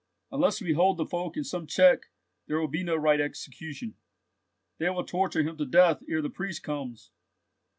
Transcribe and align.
Unless 0.31 0.63
we 0.63 0.73
hold 0.73 0.97
the 0.97 1.05
folk 1.05 1.37
in 1.37 1.43
some 1.43 1.67
check 1.67 2.07
there 2.47 2.59
will 2.59 2.67
be 2.67 2.81
no 2.83 2.95
right 2.95 3.21
execution. 3.21 3.93
They 4.79 4.89
will 4.89 5.03
torture 5.05 5.43
him 5.43 5.57
to 5.57 5.65
death 5.67 6.01
ere 6.09 6.23
the 6.23 6.29
priest 6.31 6.63
comes." 6.63 7.11